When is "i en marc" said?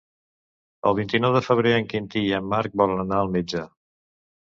2.33-2.81